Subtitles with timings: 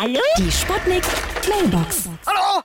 [0.00, 0.18] Hallo?
[0.38, 1.04] Die Sputnik
[1.46, 2.08] Mailbox.
[2.24, 2.62] Hallo?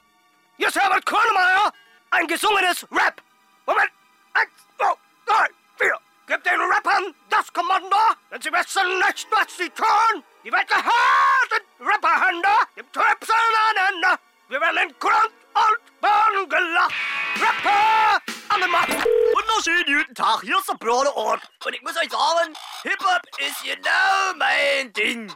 [0.55, 1.69] Hier ist Herbert Grönemeyer.
[2.11, 3.21] Ein gesungenes Rap.
[3.65, 3.91] Moment.
[4.35, 4.93] Eins, zwei,
[5.25, 5.99] drei, vier.
[6.27, 7.97] Gib den Rappern das Kommando,
[8.31, 10.23] denn sie wissen nicht, was sie tun.
[10.45, 13.35] Die Welt gehört in Rapperhände, im Trübsel
[13.69, 14.17] aneinander.
[14.47, 16.93] Wir werden in Grund und Boden gelacht.
[17.41, 18.87] Rapper an den Mann.
[18.87, 21.41] Wunderschönen guten Tag, hier ist der Burgerort.
[21.65, 25.35] Und ich muss euch sagen, Hip-Hop ist genau mein Ding.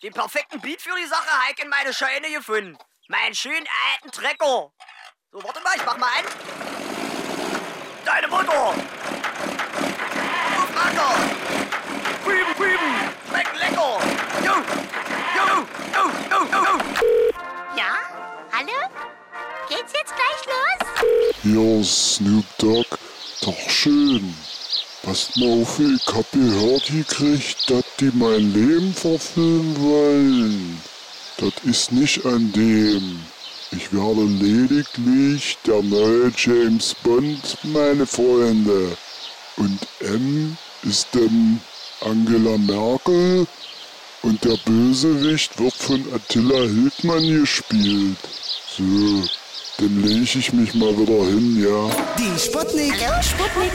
[0.00, 2.78] Den perfekten Beat für die Sache habe ich in meine Scheine gefunden.
[3.08, 4.70] Meinen schönen alten Trecker.
[5.32, 6.24] So, warte mal, ich mach mal an.
[8.04, 8.74] Deine Mutter.
[10.54, 11.14] Ruf Acker.
[12.24, 12.94] Quieben, quieben.
[13.28, 13.98] Schmecken lecker.
[14.44, 14.54] Jo,
[15.34, 16.78] jo, jo, jo, jo, jo.
[17.76, 17.98] Ja?
[18.52, 18.78] Hallo?
[19.68, 21.80] Geht's jetzt gleich los?
[21.80, 22.98] Ist Snoop Dogg.
[23.42, 24.32] Doch schön.
[25.08, 30.82] Passt mal auf, ich hab gehört gekriegt, dass die mein Leben verfilmen wollen.
[31.38, 33.18] Das ist nicht an dem.
[33.70, 38.98] Ich werde lediglich der neue James Bond, meine Freunde.
[39.56, 41.58] Und M ist dann
[42.02, 43.46] Angela Merkel
[44.20, 48.18] und der Bösewicht wird von Attila Hildmann gespielt.
[48.76, 49.24] So,
[49.78, 51.88] dann lege ich mich mal wieder hin, ja.
[52.18, 52.94] Die Sputnik.
[53.22, 53.72] Sputnik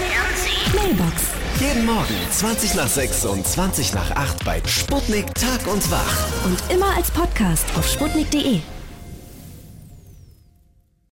[0.75, 1.23] Mailbox.
[1.59, 6.27] Jeden Morgen 20 nach 6 und 20 nach 8 bei Sputnik Tag und Wach.
[6.45, 8.59] Und immer als Podcast auf sputnik.de.